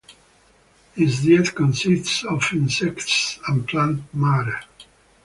Its 0.95 1.21
diet 1.23 1.53
consists 1.53 2.23
of 2.23 2.51
insects 2.53 3.37
and 3.47 3.67
plant 3.67 4.01
matter. 4.15 4.59